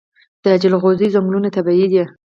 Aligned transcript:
د 0.43 0.45
جلغوزیو 0.61 1.13
ځنګلونه 1.15 1.49
طبیعي 1.55 1.87
دي؟ 1.91 2.03